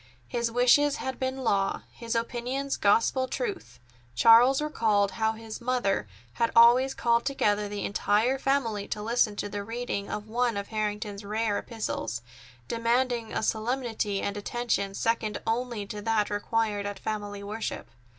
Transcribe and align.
His 0.27 0.49
wishes 0.49 0.95
had 0.95 1.19
been 1.19 1.43
law, 1.43 1.83
his 1.93 2.15
opinions 2.15 2.75
gospel 2.75 3.27
truth. 3.27 3.77
Charles 4.15 4.59
recalled 4.59 5.11
how 5.11 5.33
his 5.33 5.61
mother 5.61 6.07
had 6.33 6.51
always 6.55 6.95
called 6.95 7.23
together 7.23 7.69
the 7.69 7.85
entire 7.85 8.39
family 8.39 8.87
to 8.87 9.01
listen 9.03 9.35
to 9.35 9.47
the 9.47 9.63
reading 9.63 10.07
to 10.07 10.17
one 10.17 10.57
of 10.57 10.69
Harrington's 10.69 11.23
rare 11.23 11.59
epistles, 11.59 12.23
demanding 12.67 13.31
a 13.31 13.43
solemnity 13.43 14.23
and 14.23 14.37
attention 14.37 14.95
second 14.95 15.39
only 15.45 15.85
to 15.85 16.01
that 16.01 16.31
required 16.31 16.87
at 16.87 16.97
family 16.97 17.43
worship. 17.43 17.87